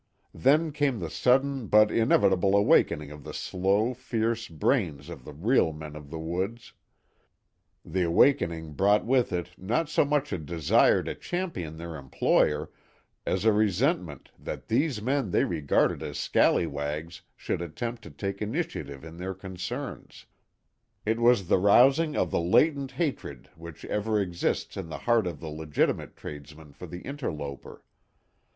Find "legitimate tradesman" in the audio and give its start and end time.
25.49-26.73